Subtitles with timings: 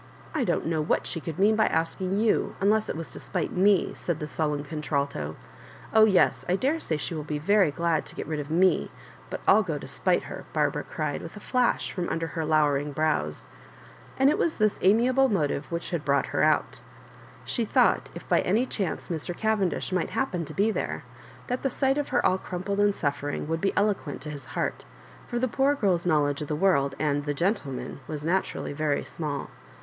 [0.33, 3.19] "I don^t know what she could mean by asking you, un less it was to
[3.19, 5.35] spite me," said the sullen contralto."
[5.93, 8.89] Oh yes, I daresay she will be very glad to get rid of me;
[9.29, 12.93] but I'll go to spite her," Barbara cried, with a flash from under her lowering
[12.93, 13.47] brows;
[14.17, 16.79] and it was this amiable motive which had brought her out
[17.45, 19.37] She thought, if by anj chance Mr.
[19.37, 21.03] Gavendish might happen to be there,
[21.45, 24.83] that' the sight of her all crumpled and suffering* would be eloquent to his heart,
[25.27, 29.03] for the poor girl's * knowledge of the world and" the gentlemen'' was naturally very
[29.05, 29.51] small.